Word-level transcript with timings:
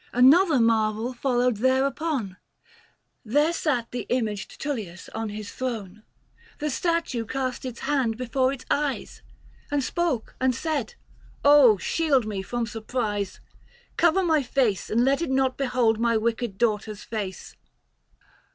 Another 0.13 0.59
marvel 0.59 1.13
followed 1.13 1.57
thereupon: 1.57 2.37
There 3.23 3.53
sat 3.53 3.91
the 3.91 4.07
imaged 4.09 4.59
Tullius 4.59 5.09
on 5.09 5.29
his 5.29 5.51
throne; 5.51 6.01
The 6.57 6.71
statue 6.71 7.23
cast 7.23 7.65
its 7.65 7.81
hand 7.81 8.17
before 8.17 8.51
its 8.51 8.65
eyes, 8.71 9.21
And 9.69 9.83
spoke 9.83 10.35
and 10.41 10.55
said," 10.55 10.95
shield 11.77 12.25
me 12.25 12.41
from 12.41 12.65
surprise! 12.65 13.41
745 13.99 13.99
Cover 13.99 14.23
my 14.25 14.41
face, 14.41 14.89
and 14.89 15.05
let 15.05 15.21
it 15.21 15.29
not 15.29 15.55
behold 15.55 15.99
My 15.99 16.17
wicked 16.17 16.57
daughter's 16.57 17.03
face." 17.03 17.55